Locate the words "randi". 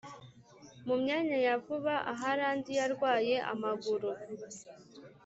2.39-2.71